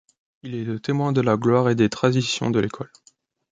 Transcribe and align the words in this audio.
Il 0.41 0.55
est 0.55 0.63
le 0.63 0.79
témoin 0.79 1.11
de 1.11 1.21
la 1.21 1.37
gloire 1.37 1.69
et 1.69 1.75
des 1.75 1.87
traditions 1.87 2.49
de 2.49 2.59
l'école. 2.59 2.89